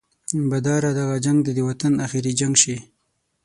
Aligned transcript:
باداره 0.49 0.91
دغه 0.99 1.15
جنګ 1.25 1.37
دې 1.45 1.51
د 1.55 1.59
وطن 1.69 1.93
اخري 2.05 2.31
جنګ 2.39 2.53
شي. 2.63 2.75